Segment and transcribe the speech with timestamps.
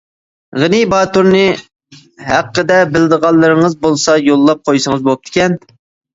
[0.61, 1.43] غېنى باتۇرنى
[2.29, 5.63] ھەققىدە بىلىدىغانلىرىڭىز بولسا يوللاپ قويسىڭىز بوپتىكەن.